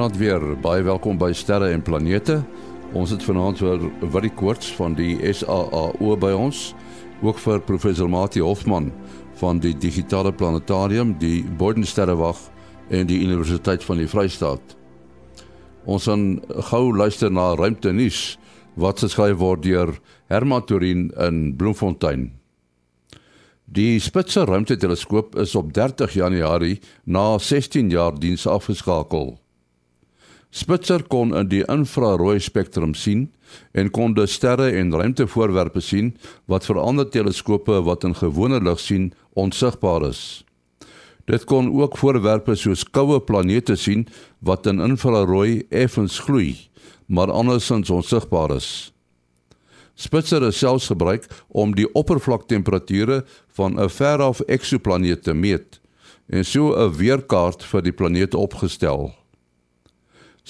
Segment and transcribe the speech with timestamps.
[0.00, 0.60] Goeienaand weer.
[0.64, 2.38] Baie welkom by Sterre en Planete.
[2.96, 3.82] Ons het vanaand vir
[4.14, 6.70] Willie Koorts van die SAAO by ons,
[7.20, 8.86] ook vir professor Mati Hofman
[9.42, 12.40] van die Digitale Planetarium, die Bodensterrewag
[12.88, 14.72] en die Universiteit van die Vrystaat.
[15.84, 16.40] Ons gaan
[16.70, 18.38] gou luister na ruimte nuus
[18.80, 19.92] wat geskryf word deur
[20.32, 22.30] Herman Turin in Bloemfontein.
[23.68, 29.36] Die Spitzer ruimteteleskoop is op 30 Januarie na 16 jaar diens afgeskakel.
[30.50, 33.28] Spitzer kon in die infrarooi spektrum sien
[33.70, 36.10] en kon de sterre en ruimtevoorwerpe sien
[36.50, 40.42] wat vir ander teleskope wat in gewone lig sien onsigbaar is.
[41.30, 44.08] Dit kon ook voorwerpe soos koue planete sien
[44.42, 46.56] wat in infrarooi effens gloei,
[47.06, 48.90] maar andersins onsigbaar is.
[49.94, 53.22] Spitzer is selfs gebruik om die oppervlaktemperature
[53.54, 55.80] van 'n veraf eksoplaneet te meet
[56.26, 59.19] en so 'n weerkaart vir die planeet opgestel.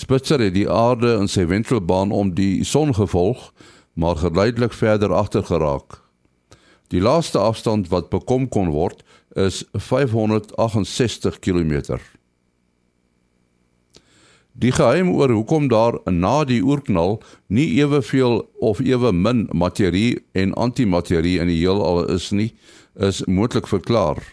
[0.00, 3.50] Spitzer het die aarde in sy wentelbaan om die son gevolg,
[3.92, 5.98] maar geleidelik verder agter geraak.
[6.88, 9.04] Die laaste afstand wat bekom kon word
[9.36, 11.98] is 568 km.
[14.56, 20.56] Die geheim oor hoekom daar na die oerknal nie eweveel of ewe min materie en
[20.56, 22.54] antimaterie in die heelal is nie,
[22.96, 24.24] is moontlik verklaar.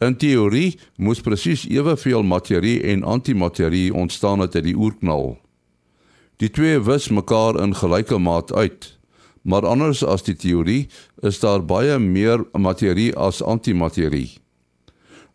[0.00, 5.34] In teorie moes presies eweveel materie en antimaterie ontstaan het uit die oerknal.
[6.40, 8.88] Die twee wis mekaar in gelyke maat uit.
[9.44, 10.88] Maar anders as die teorie
[11.20, 14.38] is daar baie meer materie as antimaterie.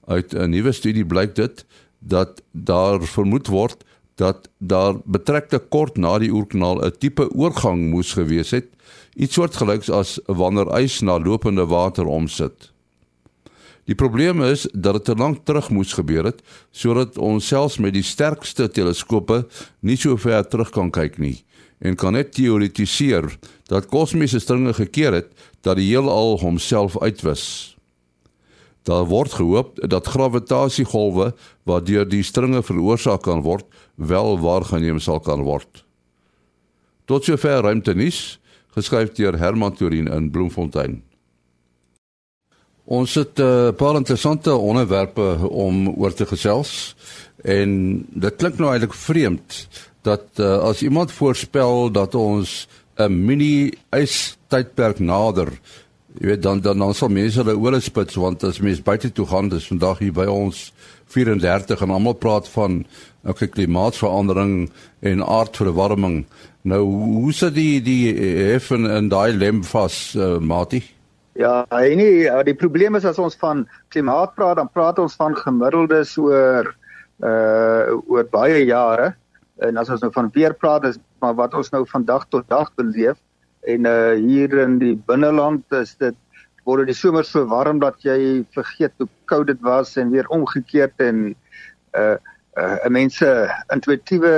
[0.09, 1.65] Uit 'n nuwe studie blyk dit
[1.99, 8.13] dat daar vermoed word dat daar betreklik kort na die oerknal 'n tipe oorgang moes
[8.13, 8.67] gewees het,
[9.15, 12.74] iets soortgelyks as wanneer ys na lopende water omsit.
[13.85, 16.41] Die probleem is dat dit te lank terug moes gebeur het
[16.73, 19.43] sodat ons selfs met die sterkste teleskope
[19.85, 21.37] nie so ver terug kan kyk nie
[21.79, 23.27] en kan net teoretiseer
[23.69, 27.75] dat kosmiese stringe gekeer het dat die heelal homself uitwis.
[28.85, 31.31] Daar word gehoop dat gravitasiegolwe
[31.65, 33.65] wat deur die stringe veroorsaak kan word,
[33.95, 35.81] wel waargeneem sal kan word.
[37.05, 38.37] Tot sover ruimte nuus,
[38.77, 41.01] geskryf deur Herman Turin in Bloemfontein.
[42.85, 46.95] Ons het 'n uh, paar interessante onderwerpe om oor te gesels
[47.43, 49.67] en dit klink nou eintlik vreemd
[50.01, 55.49] dat uh, as iemand voorspel dat ons 'n mini ystydperk nader
[56.15, 59.25] Jy weet dan dan dan sal mense hulle ore spits want as mense buite toe
[59.27, 60.71] gaan dis vandag hier by ons
[61.11, 62.85] 34 en almal praat van
[63.27, 64.69] okay klimaatsverandering
[64.99, 66.25] en aardverwarming.
[66.61, 68.13] Nou hoe sit die die
[68.53, 70.94] effen en daai lem vas uh, Mati?
[71.35, 76.15] Ja, nee, die probleem is as ons van klimaat praat, dan praat ons van gemiddeldes
[76.21, 76.71] oor
[77.23, 79.13] uh oor baie jare.
[79.63, 82.47] En as ons nou van weer praat, is maar wat ons nou van dag tot
[82.51, 83.19] dag beleef
[83.65, 86.15] en uh hier in die binneland is dit
[86.65, 91.01] word die somer so warm dat jy vergeet hoe koud dit was en weer omgekeerd
[91.07, 91.27] en
[91.97, 92.15] uh
[92.61, 93.27] uh mense
[93.73, 94.33] intuïtiewe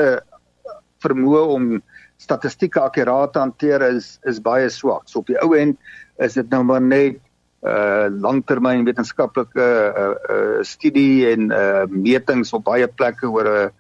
[1.05, 1.69] vermoë om
[2.17, 5.07] statistieke akkuraat te hanteer is is baie swak.
[5.07, 5.77] So op die ou end
[6.17, 7.19] is dit nou maar net
[7.65, 13.71] uh langtermyn wetenskaplike uh, uh studie en uh metings op baie plekke oor 'n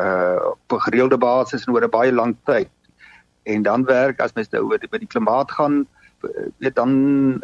[0.00, 2.70] uh op 'n gereelde basis en oor 'n baie lang tyd
[3.42, 5.86] en dan werk as mens nou oor die, die klimaat gaan
[6.58, 6.92] weet dan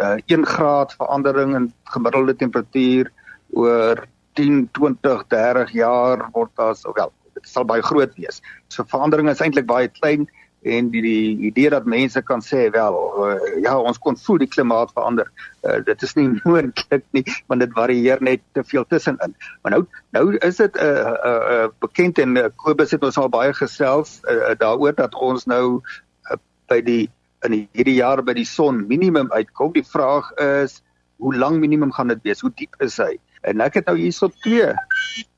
[0.00, 3.10] uh, 1 graad verandering in gemiddelde temperatuur
[3.50, 8.40] oor 10 20 30 jaar word daar wel dit sal baie groot wees.
[8.68, 10.28] So verandering is eintlik baie klein
[10.64, 14.48] en die, die idee dat mense kan sê wel uh, ja ons kon voel die
[14.48, 15.28] klimaat verander.
[15.62, 19.36] Uh, dit is nie moontlik nie want dit varieer net te veel tussenin.
[19.62, 19.82] Maar nou
[20.16, 23.52] nou is dit 'n uh, uh, uh, bekend en uh, Kobus het ons al baie
[23.52, 25.82] gesels uh, daaroor dat ons nou
[26.30, 27.10] uh, by die
[27.44, 29.72] in hierdie jaar by die son minimum uitkom.
[29.72, 30.80] Die vraag is
[31.20, 32.40] hoe lank minimum gaan dit wees?
[32.40, 33.18] Hoe diep is hy
[33.48, 34.72] en ek het nou hierso twee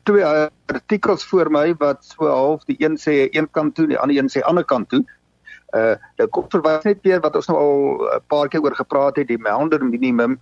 [0.06, 0.24] twee
[0.70, 4.30] artikels voor my wat so half die een sê een kant toe die ander een
[4.30, 5.02] sê ander kant toe.
[5.74, 7.80] Uh nou kom verwys net weer wat ons nou al
[8.18, 10.38] 'n paar keer oor gepraat het, die Maunder minimum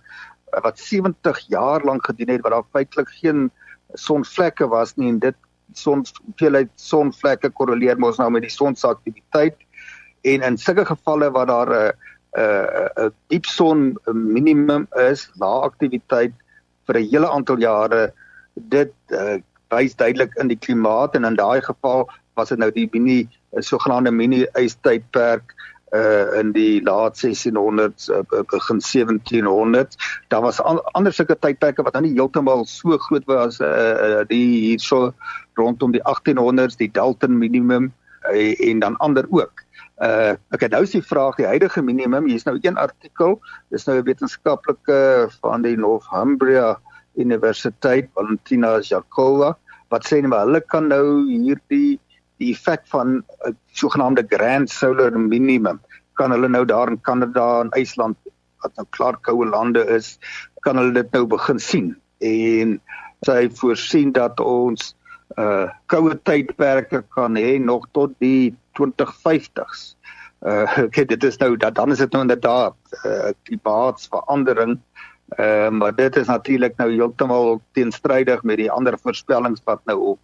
[0.53, 3.51] uh, wat 70 jaar lank gedien het wat daar feitelik geen
[3.93, 5.35] sonvlekke was nie en dit
[5.73, 9.57] son hoeveelheid sonvlekke korreleer mos nou met die son se aktiwiteit
[10.21, 11.91] en in sulke gevalle waar daar 'n
[12.37, 16.33] 'n 'n diep son minimum is, lae aktiwiteit
[16.87, 18.13] vir 'n hele aantal jare
[18.55, 19.37] dit uh,
[19.73, 23.61] wys duidelik in die klimaat en in daai geval was dit nou die mini 'n
[23.61, 25.55] sogenaamde mini ystydperk
[25.93, 29.95] uh in die laat 1600s uh, begin 1700s
[30.27, 33.67] daar was an, ander sulke tydperke wat nou nie heeltemal so groot was uh,
[34.07, 35.13] uh die hierso
[35.55, 37.93] rondom die 1800s die Dalton minimum
[38.33, 39.64] uh, en dan ander ook
[40.03, 43.39] uh het nou die vraag die huidige minimum hier is nou een artikel
[43.69, 46.79] dis nou 'n wetenskaplike van die Northumbria
[47.15, 49.55] Universiteit Valentina Jakova
[49.89, 51.99] wat sê maar hulle kan nou hierdie
[52.37, 55.79] die effek van 'n uh, sogenaamde grand solar minimum
[56.13, 58.17] kan hulle nou daar in Kanada en IJsland
[58.63, 60.17] wat nou klaar koue lande is
[60.65, 61.93] kan hulle dit nou begin sien?
[62.25, 62.79] En
[63.27, 64.93] sy voorsien dat ons
[65.37, 69.95] uh koue tydperke kan hê nog tot die 2050s.
[70.45, 74.79] Uh okay, dit is nou dat dan is dit nou inderdaad uh klimaatsverandering.
[75.39, 80.19] Uh maar dit is natuurlik nou heeltemal teenstrydig met die ander voorspellings wat nou op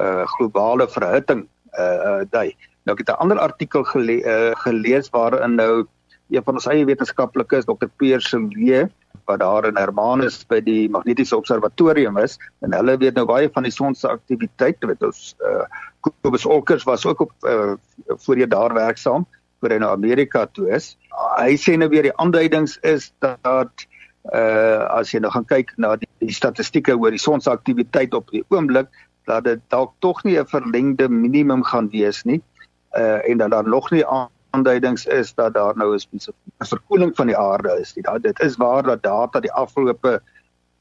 [0.00, 1.46] uh globale verhitting
[1.78, 2.54] uh dui.
[2.84, 5.86] Nou ek het 'n ander artikel gele uh, gelees waarin nou
[6.30, 7.88] een van ons eie wetenskaplikes Dr.
[7.96, 8.90] Pierre Silvier
[9.24, 13.66] wat daar in Hermanus by die magnetiese observatorium is en hulle weet nou baie van
[13.66, 15.64] die son se aktiwiteit weet ons uh
[16.04, 17.72] Kobus Olkers was ook op uh,
[18.26, 19.24] voorheen daar werksaam
[19.60, 20.90] voor hy na Amerika toe is.
[21.38, 23.86] Hy sê nou weer die aanduidings is dat
[24.32, 28.12] uh as jy nou gaan kyk na die, die statistieke oor die son se aktiwiteit
[28.16, 28.92] op die oomblik
[29.28, 32.42] dat dit dalk tog nie 'n verlengde minimum gaan wees nie.
[32.92, 34.04] Uh en dat daar nog nie
[34.54, 37.92] aanduidings is dat daar nou 'n verkoeling van die aarde is.
[37.94, 40.22] Dat dit is waar dat data die afgelope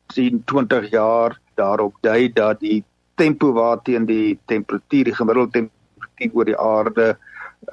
[0.06, 2.84] 10, 20 jaar daarop dui dat die
[3.16, 7.18] tempo waarteen die temperatuur die gemiddelde temperatuur oor die aarde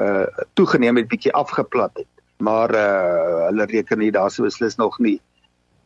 [0.00, 2.06] uh toegeneem het bietjie afgeplat het.
[2.37, 5.20] Maar uh hulle reken nie daar sou beslis nog nie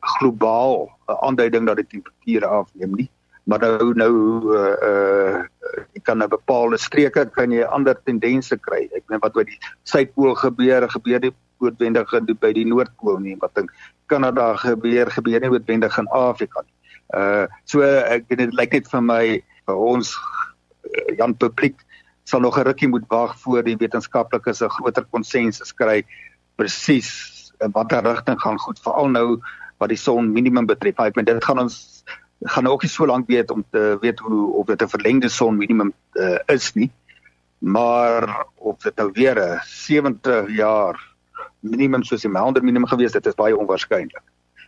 [0.01, 3.11] globaal 'n aanduiding dat die temperatuur afneem nie.
[3.44, 4.14] Maar nou nou
[4.56, 5.43] uh uh
[5.93, 8.88] jy kan 'n bepaalde streke kan jy ander tendense kry.
[8.96, 13.37] Ek meen wat oor die suidpool gebeur, gebeur nie noodwendig by die noordpool nie.
[13.41, 13.69] Wat in
[14.06, 16.75] Kanada gebeur, gebeur nie noodwendig in Afrika nie.
[17.14, 21.76] Uh so ek dit lyk net vir my vir ons uh, Jan publiek
[22.25, 26.05] sal nog 'n rukkie moet wag voor die wetenskaplikes 'n groter konsensus kry
[26.56, 29.41] presies in watter rigting gaan goed veral nou
[29.79, 30.99] wat die son minimum betref.
[30.99, 32.05] Ek meen dit gaan ons
[32.44, 35.56] gaan ook nie so lank weet om te weet hoe of dit 'n verlengde son
[35.56, 36.91] minimum uh, is nie.
[37.58, 41.00] Maar of dit nou weer 'n 70 jaar
[41.61, 44.23] minimum soos die Maunder minimum gewees dit is baie onwaarskynlik.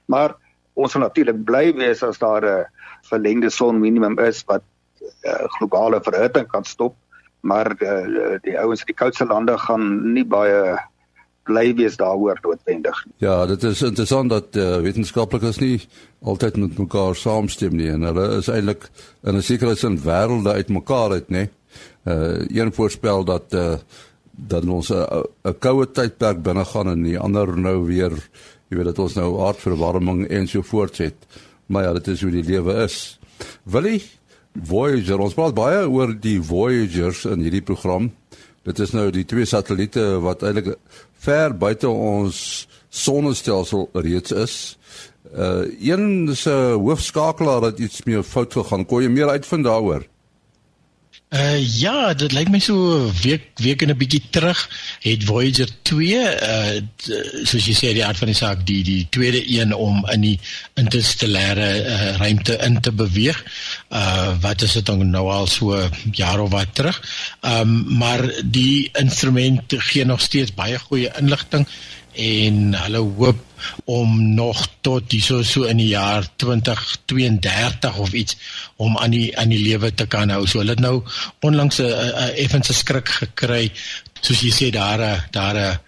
[0.07, 0.35] Maar
[0.73, 2.67] ons sal natuurlik bly wees as daar 'n
[3.03, 4.63] verlengde son minimum is wat
[5.23, 6.95] uh, globale verhitting kan stop
[7.47, 10.77] maar uh, die ouens in die koudste lande gaan nie baie
[11.47, 13.15] bly wees daaroor noodwendig nie.
[13.25, 15.77] Ja, dit is interessant dat uh, wetenskaplikes nie
[16.27, 18.89] altyd met mekaar saamstem nie en hulle is eintlik
[19.23, 21.49] in 'n sekere sin wêrelde uitmekaar uit, nê.
[22.07, 23.77] Uh een voorspel dat uh
[24.37, 28.13] dat ons 'n koue tydperk binne gaan en die ander nou weer
[28.69, 31.15] jy weet dat ons nou aardverwarming en so voort het.
[31.67, 33.19] Maar ja, dit is hoe die lewe is.
[33.63, 34.03] Willie
[34.65, 38.11] Voyager, ons praat baie oor die Voyagers in hierdie program.
[38.67, 40.73] Dit is nou die twee satelliete wat eintlik
[41.27, 42.39] ver buite ons
[42.89, 44.57] sonnestelsel reeds is.
[45.35, 48.87] Uh een se hoofskakelaar het iets meer fout gegaan.
[48.87, 50.07] Kon jy meer uitvind daaroor?
[51.35, 54.61] Uh ja, dit lyk my so week week en 'n bietjie terug
[55.03, 56.77] het Voyager 2 uh
[57.43, 60.39] soos jy sê die aard van die saak die die tweede een om in die
[60.79, 63.43] interstellêre uh, ruimte in te beweeg.
[63.91, 67.03] Uh wat is dit nou al so jaar of wat terug.
[67.43, 71.67] Um maar die instrument gee nog steeds baie goeie inligting
[72.15, 73.46] en hulle hoop
[73.85, 78.37] om nog tot hierso so in die jaar 2032 of iets
[78.77, 80.47] om aan die aan die lewe te kan hou.
[80.47, 81.03] So hulle het nou
[81.41, 83.73] onlangs 'n effense skrik gekry
[84.21, 85.79] soos jy sê daar daar 'n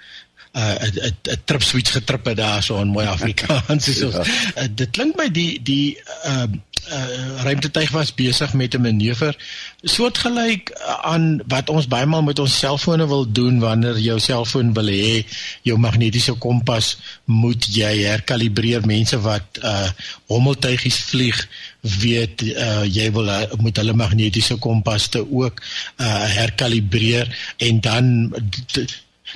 [0.55, 3.87] 'n 'n trip switch getrip het daar so in mooi Afrikaans.
[3.99, 4.69] So ja.
[4.69, 6.57] dit klink my die die ehm uh,
[6.93, 9.35] uh, ruimtetuig was besig met 'n manoeuvre.
[9.83, 14.87] Soortgelyk aan wat ons baie maal met ons selfone wil doen wanneer jou selfoon wil
[14.87, 15.27] hê
[15.63, 18.87] jou magnetiese kompas moet jy herkalibreer.
[18.87, 19.89] Mense wat uh
[20.27, 21.49] hommeltuigies vlieg
[21.81, 25.63] weet uh, jy wil moet hulle magnetiese kompas te ook
[25.97, 28.35] uh herkalibreer en dan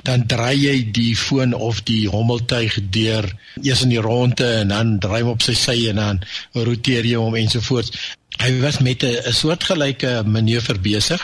[0.01, 3.29] dan draai jy die foon of die hommeltuig deur
[3.61, 6.21] eers in die ronde en dan draai hom op sy sy en dan
[6.53, 7.93] roteer jy hom ensovoorts.
[8.41, 11.21] Hy was met 'n soortgelyke manoeuvre besig.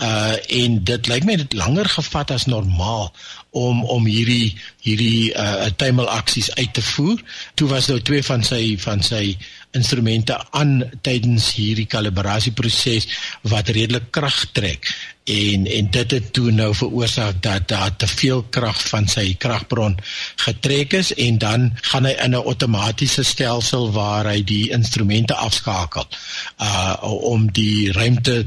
[0.00, 3.12] Uh en dit lyk my dit langer gevat as normaal
[3.50, 7.22] om om hierdie hierdie uh tuimelaksies uit te voer.
[7.54, 9.36] Toe was nou twee van sy van sy
[9.70, 13.06] instrumente aan tydens hierdie kalibrasieproses
[13.42, 14.88] wat redelik krag trek
[15.26, 19.98] en en dit het toe nou veroorsaak dat daar te veel krag van sy kragbron
[20.46, 26.06] getrek is en dan gaan hy in 'n outomatiese stelsel waar hy die instrumente afskakel
[26.58, 28.46] uh om die ruimte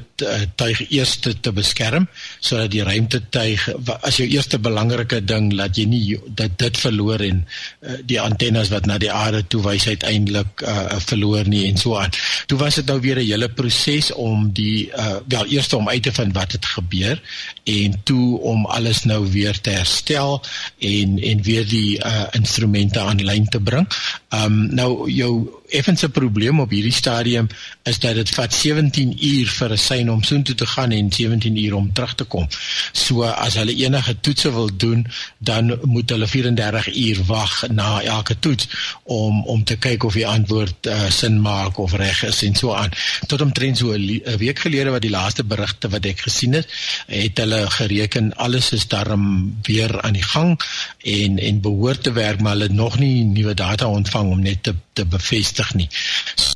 [0.55, 2.07] tuig eers te beskerm
[2.39, 3.69] sodat die ruimte tuig
[4.01, 8.71] as jou eerste belangrike ding laat jy nie dat dit verloor en uh, die antennes
[8.73, 12.13] wat na die aarde toe wys uiteindelik uh, verloor nie en so aan.
[12.47, 16.03] Toe was dit nou weer 'n hele proses om die uh, wel eers om uit
[16.03, 17.21] te vind wat het gebeur
[17.63, 20.41] en toe om alles nou weer te herstel
[20.77, 23.87] en en weer die uh, instrumente aan lyn te bring.
[24.29, 27.47] Um nou jou effense probleem op hierdie stadium
[27.89, 31.57] is dat dit vat 17 uur vir 'n sein om soontoe te gaan en 17
[31.57, 32.47] uur om terug te kom.
[32.91, 35.07] So as hulle enige toetse wil doen,
[35.37, 38.67] dan moet hulle 34 uur wag na elke toets
[39.03, 42.73] om om te kyk of die antwoord uh, sin maak of reg is en so
[42.73, 42.91] aan.
[43.27, 46.58] Tot omtrent so 'n week gelede wat die laaste berigte wat ek gesien het,
[47.05, 50.59] het hulle gereken alles is darm weer aan die gang
[51.03, 54.63] en en behoort te werk, maar hulle het nog nie nuwe data ontvang om net
[54.63, 55.87] te te bevestig nie.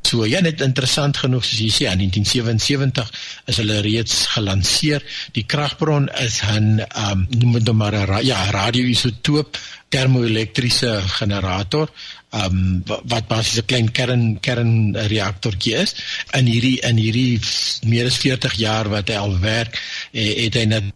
[0.03, 3.11] So ja, net interessant genoeg soos jy sê, in 1977
[3.51, 5.05] is hulle reeds gelanseer.
[5.37, 9.57] Die kragbron is 'n ehm um, noem dit maar 'n ja, radioisotoop
[9.89, 11.91] termoelektriese generator
[12.33, 15.95] um, wat basies 'n klein kern kernreaktortjie is
[16.39, 17.39] in hierdie in hierdie
[17.85, 19.79] meer as 40 jaar wat hy al werk
[20.11, 20.91] eh, het hy net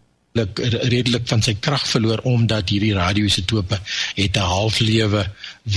[0.94, 3.80] redelik van sy krag verloor omdat hierdie radioisotope
[4.16, 5.26] het 'n halflewe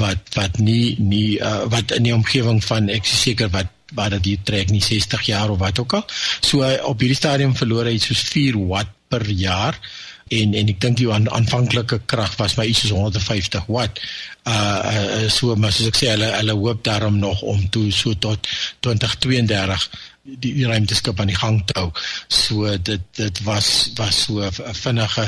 [0.00, 4.44] wat wat nie nie uh, wat in die omgewing van ek seker wat wat dit
[4.44, 6.04] trek nie 60 jaar of wat ook al.
[6.40, 9.74] So op hierdie stadium verloor hy soos 4 watt per jaar
[10.30, 14.00] en en ek dink die aan, aanvanklike krag was my iets soos 150 watt.
[14.48, 18.14] Uh, uh so maar soos ek sê hulle hulle hoop daarom nog om toe so
[18.14, 18.46] tot
[18.86, 19.88] 2032
[20.22, 21.88] die, die ruimteskip aan die gang te hou.
[22.28, 25.26] So dit dit was was so 'n vinnige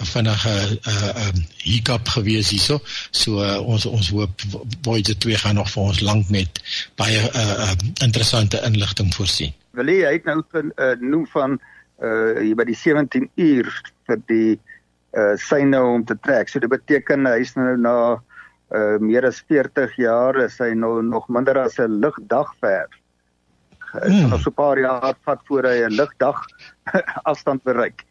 [0.00, 0.54] 'n vinnige
[0.88, 2.80] uh um hiccup gewees hierso.
[3.10, 4.42] So uh, ons ons hoop
[4.82, 6.62] Voyager 2 gaan nog vir ons lank met
[6.96, 9.54] baie uh, uh interessante inligting voorsien.
[9.70, 11.60] Wil jy het nou uh, noem van
[12.02, 14.58] uh hier by die 17 uur vir die
[15.18, 16.50] uh syne om te trek.
[16.50, 17.96] So dit beteken hy's nou na
[18.70, 22.86] uh meer as 40 jaar is hy nou nog minder as 'n ligdag ver.
[23.92, 26.46] Dit gaan so 'n paar jaar vat voor hy 'n ligdag
[27.30, 28.06] afstand bereik.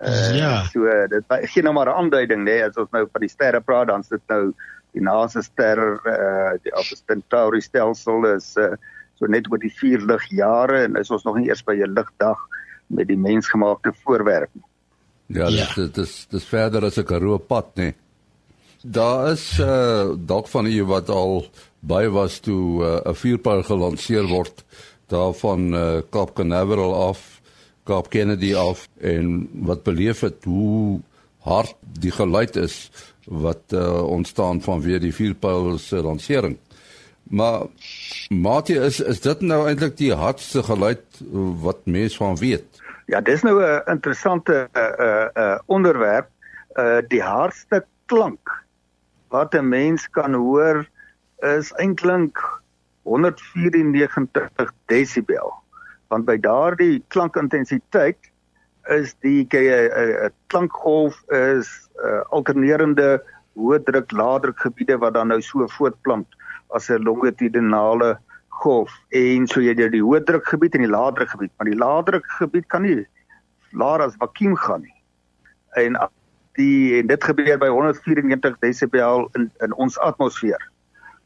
[0.00, 0.62] Uh, ja.
[0.72, 3.60] So dit gee nou maar 'n aanduiding nê nee, as ons nou van die sterre
[3.60, 4.54] praat dan is dit nou
[4.92, 8.76] die naaste ster uh die Alpha Centauri stelsel is uh
[9.18, 12.38] so net oor die 4 ligjare en is ons nog nie eers by 'n ligdag
[12.86, 14.67] met die mensgemaakte voorwerp nie.
[15.28, 15.66] Ja, ja.
[15.74, 17.82] dit dit is dis verder as 'n karoo pad nê.
[17.82, 17.94] Nee.
[18.82, 21.46] Daar is uh dalk van u wat al
[21.80, 24.64] by was toe 'n uh, vuurpyl gelanseer word
[25.06, 27.40] daarvan uh, Kaap Canaveral af,
[27.84, 31.00] Kaap Kennedy af en wat beleef het hoe
[31.38, 32.90] hard die geluid is
[33.24, 36.56] wat uh, ontstaan van weer die vuurpyl se lansering.
[37.22, 37.66] Maar
[38.28, 41.20] Matie is is dit nou eintlik die hardste geluid
[41.60, 42.80] wat mense van weet?
[43.08, 46.28] Ja, dis nou 'n interessante uh uh, uh onderwerp.
[46.76, 48.50] Uh die hardste klank
[49.28, 50.88] wat 'n mens kan hoor
[51.40, 52.36] is eintlik
[53.02, 55.54] 194 desibel.
[56.08, 58.30] Want by daardie klankintensiteit
[58.88, 63.22] is die 'n uh, uh, klankgolf is uh, alternerende
[63.56, 66.28] hoë druk laadruk gebiede wat dan nou so voortplant
[66.76, 71.52] as 'n longitudinale golf en so jy die hoë druk gebied en die laadruk gebied,
[71.56, 73.04] maar die laadruk gebied kan nie
[73.72, 74.94] laer as vakuum gaan nie.
[75.76, 75.98] En
[76.58, 80.62] die en dit gebeur by 194 desibel in in ons atmosfeer.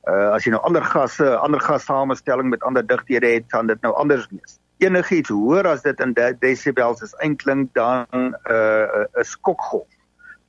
[0.08, 3.94] Uh as jy nou ander gasse, ander gassamestelling met ander digthede het, kan dit nou
[3.94, 4.58] anders wees.
[4.82, 9.88] Enigiets hoër as dit in de desibels is eintlik dan 'n uh, 'n skokgolf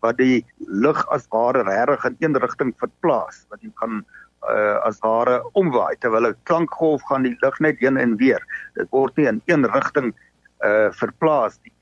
[0.03, 4.03] wat die lug as ware regtig in een rigting verplaas, wat jy kan
[4.49, 8.43] uh as ware omwaai terwyl 'n klankgolf gaan die lug net heen en weer.
[8.75, 10.13] Dit word nie in een rigting
[10.63, 11.73] uh verplaas nie.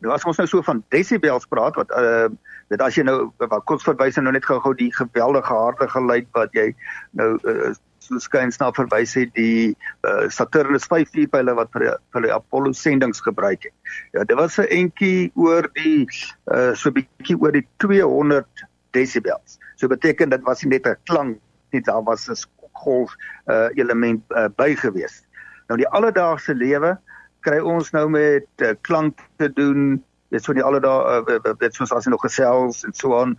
[0.00, 2.28] Nou as ons nou so van desibels praat wat uh
[2.70, 6.52] dit as jy nou wat kort verwys nou net gou-gou die geweldige harde geluid wat
[6.54, 6.70] jy
[7.18, 9.74] nou uh, so skuins na verwys het die
[10.06, 13.74] uh, Saturnus 5 vuurpyle wat vir vir die Apollo sendinge gebruik het.
[14.14, 16.06] Ja, dit was 'n entjie oor die
[16.54, 19.58] uh, so bietjie oor die 200 desibels.
[19.76, 21.38] So beteken dit was nie net 'n klank
[21.72, 22.36] nie, daar was 'n
[22.72, 23.14] golf
[23.46, 25.22] uh, element uh, by gewees.
[25.68, 26.98] Nou die alledaagse lewe
[27.40, 31.90] kry ons nou met uh, klank te doen weet so die alledaag uh, weet soos
[31.90, 33.38] jy nog gesels en so aan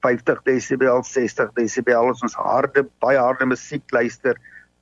[0.00, 4.36] 50 desibel 60 desibel ons harde baie harde musiek luister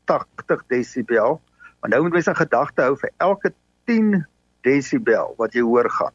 [0.04, 1.40] 80 desibel
[1.80, 3.52] maar nou moet jy se gedagte hou vir elke
[3.84, 4.24] 10
[4.64, 6.14] desibel wat jy hoor gaan,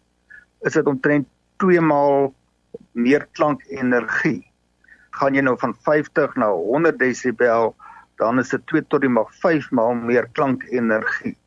[0.65, 1.27] is dit omtrent
[1.61, 2.31] 2 maal
[2.97, 4.48] meer klankenergie.
[5.17, 7.75] Gaan jy nou van 50 na 100 desibel,
[8.21, 11.37] dan is dit 2 tot die mag 5 maal meer klankenergie.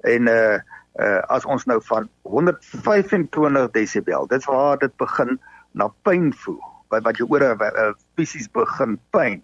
[0.00, 0.58] En uh
[1.00, 5.38] uh as ons nou van 125 desibel, dit is waar dit begin
[5.72, 6.60] na pyn voel.
[6.92, 9.42] Wat wat jy oor 'n uh, fisies begin pyn.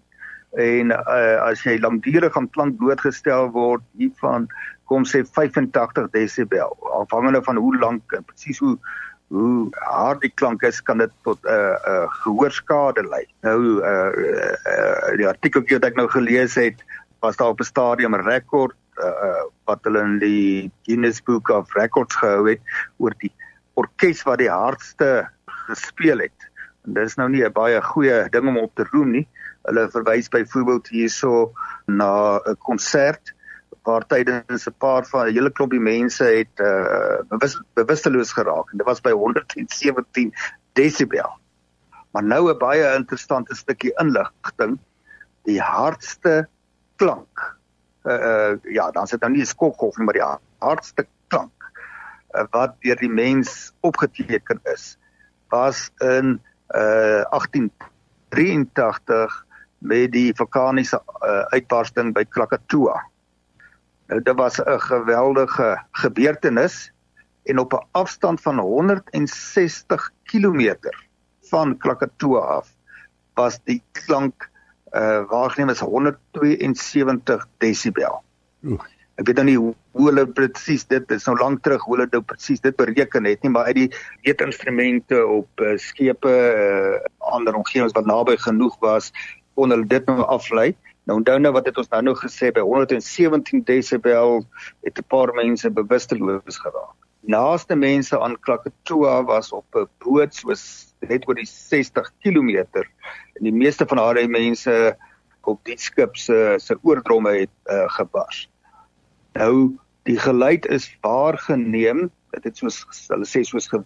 [0.57, 4.47] En uh as jy lankdurig aan klank blootgestel word hiervan
[4.89, 8.77] kom sê 85 desibel afhangende van hoe lank en presies hoe
[9.29, 13.25] hoe hard die klank is kan dit tot 'n uh, uh, gehoorskade lei.
[13.45, 14.09] Nou uh,
[14.73, 16.83] uh die artikel wat ek nou gelees het
[17.21, 22.15] was daar op 'n stadium rekord uh, wat hulle in die Guinness Book of Records
[22.15, 22.61] gehou het
[22.97, 23.31] oor die
[23.73, 26.49] orkes wat die hardste gespeel het.
[26.85, 29.27] En dis nou nie 'n baie goeie ding om op te roem nie.
[29.63, 31.51] Hulle verwys byvoorbeeld hierso
[31.85, 33.33] na 'n konsert
[33.89, 38.77] waar tydens 'n paar van 'n hele klompie mense het uh bewus, bewusteloos geraak en
[38.77, 40.33] dit was by 117
[40.73, 41.39] desibel.
[42.11, 44.79] Maar nou 'n baie interessante stukkie inligting.
[45.43, 46.47] Die hardste
[46.95, 47.57] klank
[48.03, 51.71] uh, uh ja, dan sit nou nie 'n skokgolf nie, maar die hardste klank
[52.31, 54.97] uh, wat deur die mens opgeteken is
[55.49, 59.45] was in uh 1883
[59.79, 62.99] met die vulkaniese uh, uitbarsting by Krakatoa.
[64.09, 66.91] Nou dit was 'n geweldige gebeurtenis
[67.43, 70.75] en op 'n afstand van 160 km
[71.41, 72.67] van Krakatoa af
[73.33, 74.49] was die klank
[74.91, 78.23] uh waargeneem is 172 desibel.
[78.63, 78.81] Oeh.
[79.19, 82.25] Ek weet nou nie hoe hulle presies dit is nou lank terug hoe hulle dit
[82.25, 83.89] presies dit bereken het nie, maar uit die
[84.23, 89.11] meetinstrumente op uh, skepe uh, ander omgewings wat naby genoeg was,
[89.59, 90.71] kon hulle dit nou aflei.
[91.09, 94.43] Nou onthou nou wat het ons nou nou gesê by 117 desibel
[94.85, 96.97] het 'n paar mense bewusteloos geraak.
[97.25, 102.61] Naaste mense aan Krakatoa was op 'n boot soos net oor die 60 km
[103.33, 104.95] en die meeste van daardie mense
[105.41, 108.47] op die skip se se oordromme het uh, gebars.
[109.33, 113.81] Nou die geluid is waargeneem, dit het soos hulle sê soos ge,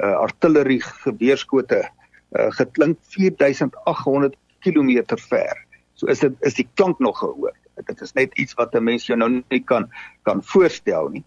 [0.00, 1.88] uh, artillerie geweerskote
[2.36, 5.71] uh, geklink 4800 km ver.
[5.94, 7.54] So is dit is die klank nog gehoor.
[7.86, 9.90] Dit is net iets wat 'n mens jou nou nie kan
[10.22, 11.24] kan voorstel nie.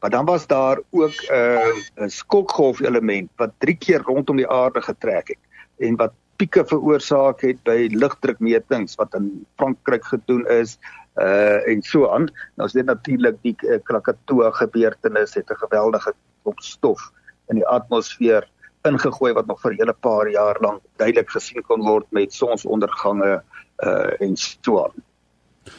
[0.00, 4.48] Maar dan was daar ook 'n uh, 'n skokgolf element wat 3 keer rondom die
[4.48, 5.42] aarde getrek het
[5.76, 10.78] en wat pieke veroorsaak het by lugdrukmetings wat in Frankryk gedoen is
[11.18, 12.28] uh en so aan.
[12.54, 17.10] Nou is dit natuurlik die uh, Krakatoa gebeurtenis het 'n geweldige klomp stof
[17.48, 18.46] in die atmosfeer
[18.88, 23.42] ingegooi wat nog vir 'n hele paar jaar lank duidelik gesien kon word met sonsondergange
[23.84, 24.96] uh en so aan.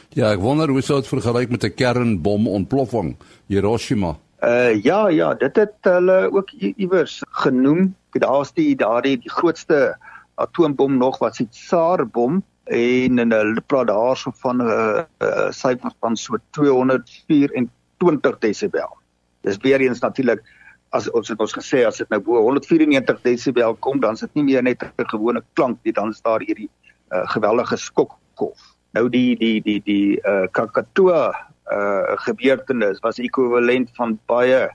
[0.08, 4.16] Ja, ek wonder hoe sou dit vergelyk met 'n kernbomontploffing Hiroshima?
[4.42, 7.94] Uh ja, ja, dit het hulle ook iewers genoem.
[8.10, 9.96] Daar's die daardie die grootste
[10.34, 15.92] atoombom nog wat se Tsarbom en en hulle praat daarso van 'n uh, uh, syfer
[16.00, 18.96] van so 224 desibel.
[19.40, 20.42] Dis weer eens natuurlik
[20.96, 24.40] as ons het ons gesê as dit nou bo 194 desibel kom, dan is dit
[24.40, 26.70] nie meer net 'n gewone klank nie, dan is daar hierdie
[27.12, 28.60] uh, geweldige skokgolf.
[28.92, 31.30] Nou die die die die uh Krakatoa
[31.70, 34.68] uh gebeurtenis was ekwivalent van baie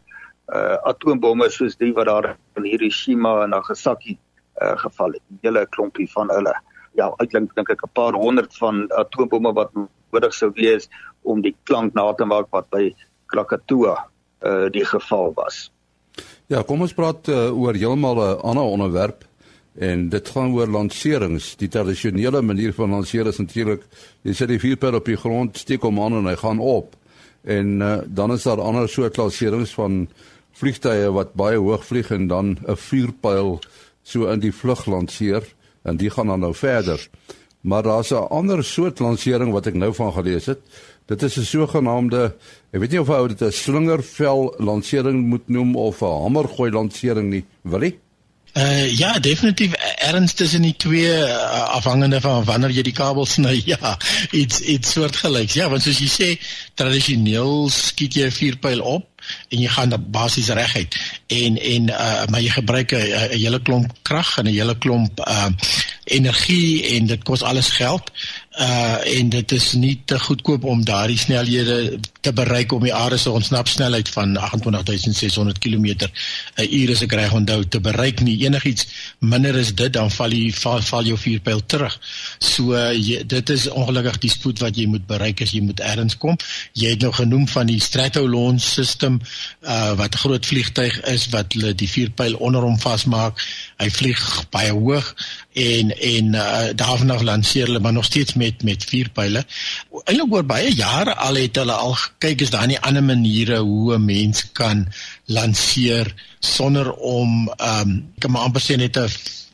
[0.53, 4.17] uh atoombomme soos die wat daar in Hiroshima en Nagasaki
[4.61, 5.23] uh geval het.
[5.31, 6.55] 'n Hele klompie van hulle.
[6.95, 10.87] Ja, uitlink dink ek 'n paar honderd van atoombomme wat nodig sou wees
[11.23, 12.95] om die klank na te maak wat by
[13.27, 14.07] Krakatoa
[14.45, 15.74] uh die geval was.
[16.45, 19.23] Ja, kom ons praat uh, oor heeltemal 'n ander onderwerp
[19.81, 21.55] en dit gaan oor lanserings.
[21.57, 23.81] Die tradisionele manier van lanseer is natuurlik
[24.21, 26.93] jy sit die vuurpyl op die grond, steek hom aan en hy gaan op.
[27.43, 30.05] En uh, dan is daar ander soort lanserings van
[30.53, 33.59] vliegtye wat baie hoog vlieg en dan 'n vuurpyl
[34.03, 35.41] so in die vlug lanseer
[35.81, 37.09] en die gaan dan nou verder.
[37.61, 40.61] Maar daar's 'n ander soort lansering wat ek nou van gelees het.
[41.05, 42.35] Dit is 'n sogenaamde
[42.73, 47.29] ek weet nie of ou dit 'n slingervel lansering moet noem of 'n hamergooi lansering
[47.29, 47.93] nie, wil jy?
[48.55, 53.57] Uh ja, definitief erns tussen die twee uh, afhangende van wanneer jy die kabels sny.
[53.73, 53.97] Ja,
[54.31, 55.57] iets iets soortgelyks.
[55.59, 56.29] Ja, want soos jy sê,
[56.79, 59.09] tradisioneel skiet jy 'n vuurpyl op
[59.49, 60.95] en jy gaan dan basies reguit.
[61.27, 65.51] En en uh maar jy gebruik 'n hele klomp krag en 'n hele klomp uh
[66.05, 68.11] energie en dit kos alles geld
[68.59, 73.17] uh en dit is nie te goedkoop om daardie snelhede te bereik om die aarde
[73.17, 75.85] se ontsnapsnelheid van 28600 km
[76.55, 78.87] 'n uur as ek reg onthou te bereik nie enigiets
[79.19, 81.99] minder is dit dan val jy val, val jou vuurpyl terug.
[82.39, 86.17] So jy, dit is ongelukkig die spoed wat jy moet bereik as jy moet ergens
[86.17, 86.37] kom.
[86.73, 89.19] Jy het nou genoem van die Stratolaunch system
[89.67, 93.39] uh wat 'n groot vliegtyg is wat hulle die vuurpyl onder hom vasmaak.
[93.77, 95.15] Hy vlieg baie hoog
[95.55, 99.45] en en uh, daarna lanseer hulle maar nog steeds met met vier pile.
[100.03, 103.95] Eilik oor baie jare al het hulle al kyk is daar nie ander maniere hoe
[103.95, 104.87] 'n mens kan
[105.25, 109.09] lanseer sonder om ehm um, kan maar amper sê net 'n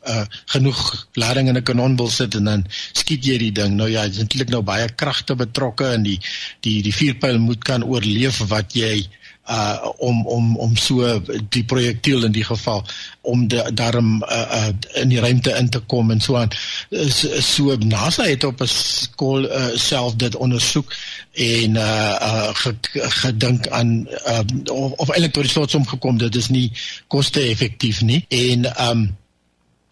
[0.06, 3.74] uh genoeg lading in 'n kanon wil sit en dan skiet jy die ding.
[3.76, 6.20] Nou ja, dit is eintlik nou baie kragte betrokke in die
[6.60, 9.08] die die vuurpyl moet kan oorleef wat jy
[9.50, 12.84] uh om om om so die projektiel in die geval
[13.20, 14.68] om de, daarom uh, uh
[15.02, 16.50] in die ruimte in te kom en so aan.
[16.90, 20.94] So, so NASA het op 'n skool uh, self dit ondersoek
[21.32, 22.54] en uh, uh
[22.94, 24.40] gedink aan uh,
[24.72, 26.72] of, of eintlik tot die slotsom gekom dit is nie
[27.06, 28.24] koste effektief nie.
[28.28, 29.16] En um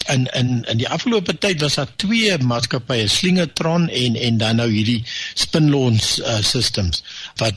[0.08, 4.70] in in in die afgelope tyd was daar twee maatskappye Slingertron en en dan nou
[4.70, 5.02] hierdie
[5.34, 7.02] Spinlaunch uh, systems
[7.36, 7.54] wat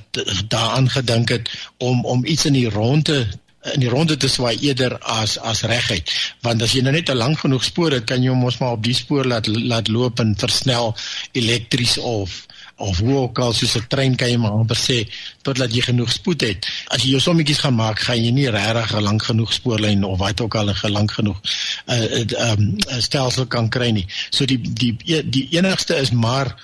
[0.47, 3.27] daaraan gedink het om om iets in die ronde
[3.73, 7.17] in die ronde te swaai eerder as as reguit want as jy nou net 'n
[7.17, 10.19] lang genoeg spoor het kan jy hom mos maar op die spoor laat laat loop
[10.19, 10.95] en versnel
[11.31, 12.43] elektries of
[12.75, 14.97] of hoe ook al soos 'n trein kan jy maar amper sê
[15.41, 16.67] totdat jy genoeg spoed het.
[16.87, 20.17] As jy jou sommetjies gaan maak, gaan jy nie regtig 'n lank genoeg spoorlyn of
[20.19, 21.39] wat ook al 'n lank genoeg
[21.87, 24.07] 'n uh, uh, um, stelsel kan kry nie.
[24.29, 24.97] So die die
[25.29, 26.55] die enigste is maar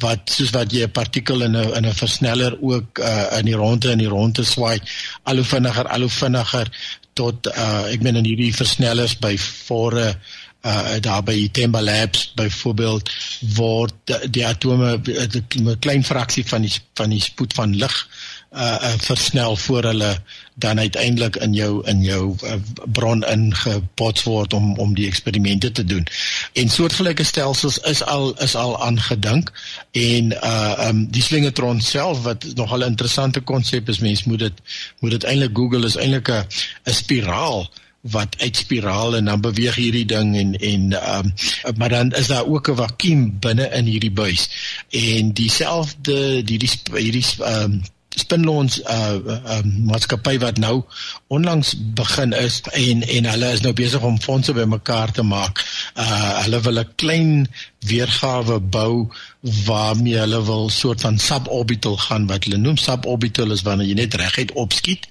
[0.00, 3.54] wat soos wat jy 'n partikel in 'n in 'n versneller ook uh, in die
[3.54, 4.80] ronde in die ronde swaai
[5.22, 6.68] al hoe vinniger al hoe vinniger
[7.12, 10.14] tot uh, ek meen in hierdie versnellers by vore
[10.60, 13.10] uh daar by Temba Labs byvoorbeeld
[13.56, 17.96] word die, die atome 'n klein fraksie van die van die spoed van lig
[18.52, 20.12] uh, uh versnel voor hulle
[20.60, 25.84] dan uiteindelik in jou in jou uh, bron ingepots word om om die eksperimente te
[25.84, 26.06] doen.
[26.52, 29.52] En soortgelyke stelsels is al is al aangedink
[29.92, 34.56] en uh um die slingertron self wat nogal 'n interessante konsep is, mens moet dit
[35.00, 36.44] moet dit eintlik Google is eintlik 'n
[36.84, 37.70] 'n spiraal
[38.00, 41.32] wat uitspiraal en dan beweeg hierdie ding en en ehm
[41.64, 44.48] um, maar dan is daar ook 'n vakuum binne in hierdie buis
[44.90, 47.82] en dieselfde die die hierdie ehm um,
[48.20, 50.82] Spinlaunch uh um, maatskappy wat nou
[51.32, 55.64] onlangs begin is en en hulle is nou besig om fondse bymekaar te maak.
[55.96, 57.48] Uh hulle wil 'n klein
[57.86, 59.08] weergawe bou
[59.40, 64.14] waarmee hulle wil soort van suborbital gaan wat hulle noem suborbital is wanneer jy net
[64.20, 65.08] reguit opskiet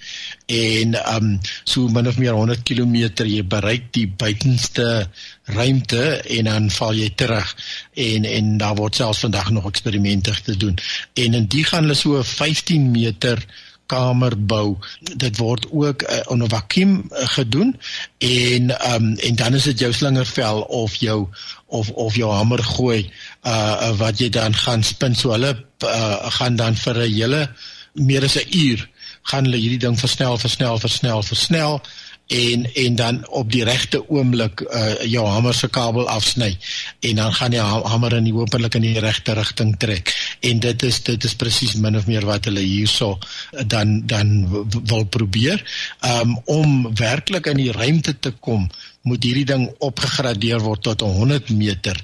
[0.50, 2.96] en um so min of meer 100 km
[3.30, 5.08] jy bereik die buitenste
[5.54, 6.04] ruimte
[6.38, 7.54] en dan val jy terug.
[7.94, 10.78] En en daar word selfs vandag nog eksperimente te doen.
[11.14, 13.46] En in die gaan hulle so 15 meter
[13.90, 14.78] kamer bou.
[15.02, 17.74] Dit word ook uh, onder vakuum uh, gedoen.
[18.18, 21.28] En um, en dan is dit jou slingervel of jou
[21.66, 23.04] of of jou hamer gooi
[23.46, 25.16] uh wat jy dan gaan spin.
[25.16, 25.54] So hulle
[25.86, 27.50] uh, gaan dan vir 'n hele
[27.94, 28.90] meer as 'n uur
[29.32, 31.82] gaan hulle hierdie ding versnel versnel versnel versnel
[32.30, 36.52] en en dan op die regte oomblik uh jou hamer se kabel afsny
[37.00, 40.14] en dan gaan die hamer in die hopelik in die regte rigting trek
[40.46, 43.18] en dit is dit is presies min of meer wat hulle hierso
[43.66, 44.46] dan dan
[44.92, 45.66] wil probeer
[46.12, 48.70] um om werklik in die ruimte te kom
[49.02, 51.98] moet hierdie ding opgegradeer word tot 100 meter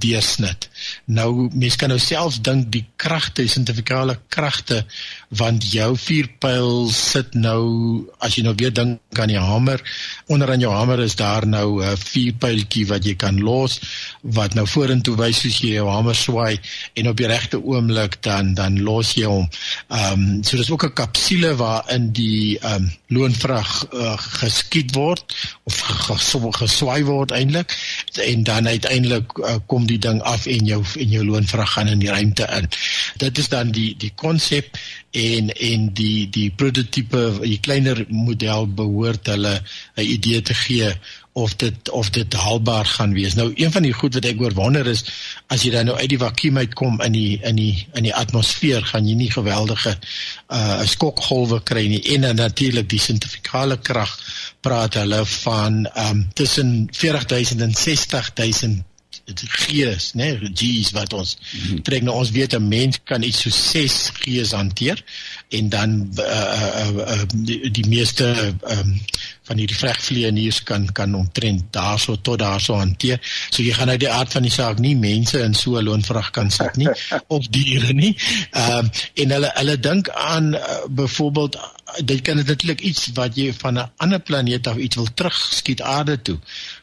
[0.00, 0.68] deursnit.
[1.10, 4.84] Nou mense kan nou self dink die kragte, sentrifikale kragte
[5.38, 7.62] want jou vuurpyl sit nou
[8.18, 9.82] as jy nou weer dink aan die hamer,
[10.26, 13.78] onder aan jou hamer is daar nou 'n vuurpyltjie wat jy kan los
[14.22, 16.58] wat nou vorentoe wys soos jy jou hamer swaai
[16.94, 19.48] en op die regte oomblik dan dan los jy hom.
[19.88, 25.24] Ehm um, so dis ook 'n kapsule waarin die ehm um, loonvrag uh, geskiet word
[25.64, 25.74] of
[26.58, 27.70] geswaai word eintlik
[28.18, 31.98] en dan uiteindelik uh, kom die ding af en jou en jou loonvrag gaan in
[31.98, 32.68] die ruimte in.
[33.16, 34.76] Dit is dan die die konsep
[35.10, 39.62] en en die die prototipe die kleiner model behoort hulle
[39.96, 40.94] 'n idee te gee
[41.32, 43.34] of dit of dit haalbaar gaan wees.
[43.34, 45.04] Nou een van die goed wat ek oor wonder is
[45.46, 48.84] as jy dan nou uit die vakuum uitkom in die in die in die atmosfeer
[48.84, 49.96] gaan jy nie geweldige
[50.48, 54.18] uh skokgolwe kry nie en dan natuurlik die sentrifugale krag
[54.60, 58.84] praat hulle van um tussen 40000 en 60000
[59.24, 61.82] dit G's, né, nee, G's wat ons mhm.
[61.86, 65.04] trek nou ons weet 'n mens kan iets so 6 G's hanteer
[65.48, 69.00] en dan uh, uh, uh, die, die meeste um,
[69.50, 73.18] van hierdie vregvlieëniers kan kan omtrent daarso tot daarso hanteer.
[73.50, 76.30] So jy gaan uit die aard van die saak nie mense in so 'n loonvrag
[76.30, 76.88] kan sit nie
[77.34, 78.14] of diere nie.
[78.50, 81.58] Ehm um, en hulle hulle dink aan uh, byvoorbeeld
[82.04, 86.22] dit kan natuurlik iets wat jy van 'n ander planeet af iets wil terugskiet aarde
[86.22, 86.38] toe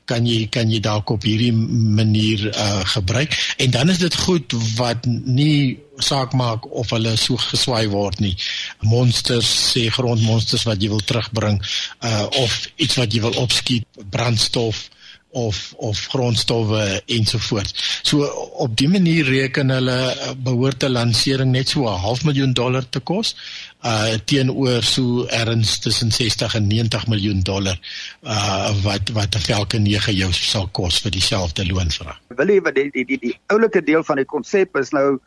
[0.06, 3.56] kan jy kan jy dalk op hierdie manier uh gebruik.
[3.58, 8.36] En dan is dit goed wat nie saak maak of hulle so geswaai word nie.
[8.82, 11.62] Monsters sê grondmonsters wat jy wil terugbring
[12.00, 14.88] uh of iets wat jy wil opskiet brandstof
[15.32, 18.00] of of grondstowwe ensovoorts.
[18.04, 18.26] So
[18.64, 22.90] op die manier reken hulle eh, behoort 'n lansering net so 'n half miljoen dollar
[22.90, 23.36] te kos
[23.84, 27.80] uh teenoor so erns tussen 60 en 90 miljoen dollar
[28.24, 32.20] uh wat wat 'n Falcon 9 jou sal kos vir dieselfde loonvraag.
[32.28, 35.20] Wil jy wat die die die, die oulike deel van die konsep is nou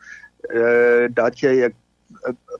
[0.55, 1.73] uh dat jy 'n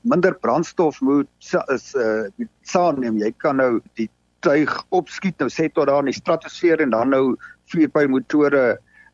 [0.02, 1.28] minder brandstof moet
[1.74, 2.28] is uh
[2.62, 3.18] saamneem.
[3.18, 4.08] Jy kan nou die
[4.42, 7.36] tuig opskiet nou sê tot daar in die stratosfeer en dan nou
[7.72, 8.64] vierpyl motore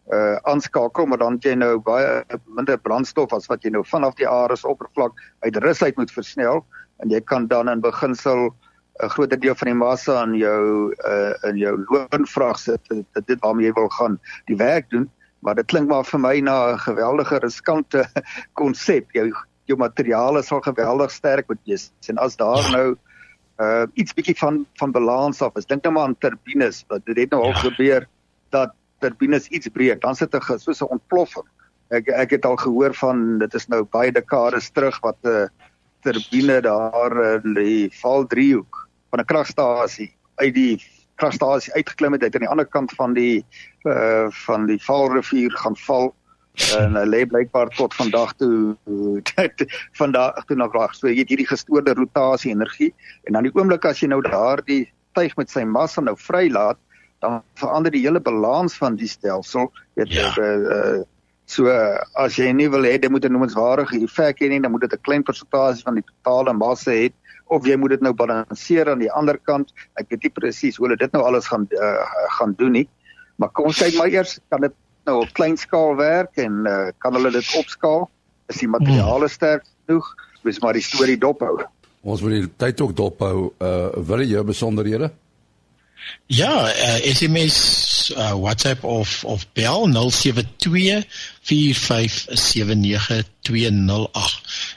[0.09, 2.23] uh aanskakel maar dan jy nou baie
[2.57, 6.13] minder brandstof as wat jy nou vanaf die aarde se oppervlak uit rus uit moet
[6.13, 6.65] versnel.
[7.05, 8.49] En jy kan dan in beginsel
[9.03, 13.41] 'n groot deel van die massa aan jou uh in jou loonvraag sit dit dit
[13.41, 15.11] waarmee jy wil gaan die werk doen.
[15.41, 18.09] Maar dit klink maar vir my na 'n geweldige riskante
[18.61, 19.33] konsep jou
[19.69, 21.93] jou materiale sal geweldig sterk moet wees.
[22.09, 22.97] En as daar nou
[23.59, 25.57] uh iets bietjie van van balans af.
[25.57, 27.63] Ek dink nou maar aan turbines dit het nou al ja.
[27.67, 28.09] gebeur
[28.55, 31.47] dat turbines iets breek, dan sit 'n soos 'n ontploffing.
[31.91, 35.47] Ek ek het al gehoor van dit is nou baie dekades terug wat 'n uh,
[36.03, 40.83] turbine daar in die Val driehoek van 'n kragstasie uit die
[41.17, 43.45] kragstasie uitgeklim het uit aan die ander kant van die
[43.85, 46.15] uh van die Valrivier gaan val
[46.79, 48.77] en hy lê blykbaar tot vandag toe
[50.01, 50.95] vandag toe nog reg.
[50.97, 52.93] So jy het hierdie gestoorde rotasie energie
[53.29, 54.87] en dan die oomblik as jy nou daardie
[55.19, 56.79] tuig met sy massa nou vrylaat,
[57.23, 59.73] dan verander die hele balans van die stelsel.
[59.99, 60.31] Dit ja.
[60.39, 60.99] uh, uh,
[61.49, 61.73] so
[62.21, 64.95] as jy nie wil hê dit moet 'n noemenswaardige effek hê nie, dan moet dit
[64.95, 67.11] 'n klein persentasie van die totale massa hê
[67.49, 69.73] of jy moet dit nou balanseer aan die ander kant.
[69.97, 72.05] Ek weet nie presies hoe hulle dit nou alles gaan uh,
[72.39, 72.89] gaan doen nie.
[73.37, 74.75] Maar kom ons kyk maar eers, kan dit
[75.09, 78.09] nou op klein skaal werk en uh, kan hulle dit opskaal?
[78.53, 79.35] Is die materiale hmm.
[79.35, 80.07] sterk genoeg?
[80.47, 81.57] Dis maar die storie dophou.
[82.09, 83.49] Ons wil die tyd ook dophou.
[83.59, 85.11] Uh wil jy besonderhede?
[86.27, 87.57] Ja, uh, SMS
[88.17, 91.07] uh, WhatsApp of of bel 072
[91.43, 91.49] 4579208.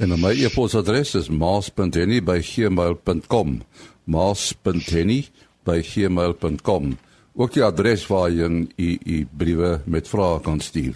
[0.00, 3.62] En my e-posadres is maas.henny@gmail.com.
[4.04, 6.98] maas.henny@gmail.com.
[7.34, 10.94] Ook die adres waar jy u u briewe met vrae kan stuur.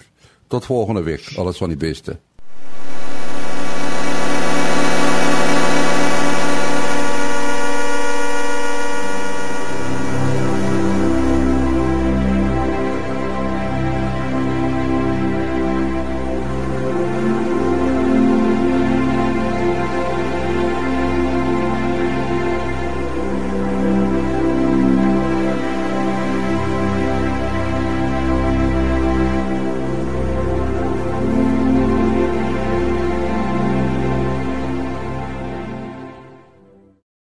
[0.49, 1.33] Tot volgende week.
[1.37, 2.19] Alles van die beste.